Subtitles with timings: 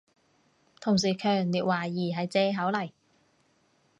[0.79, 2.89] 同事強烈懷疑係藉口嚟